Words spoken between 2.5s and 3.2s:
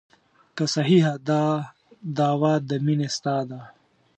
د مینې